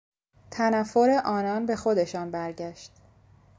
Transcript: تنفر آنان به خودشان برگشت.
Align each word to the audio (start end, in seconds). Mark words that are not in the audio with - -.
تنفر 0.51 1.21
آنان 1.25 1.65
به 1.65 1.75
خودشان 1.75 2.31
برگشت. 2.31 2.91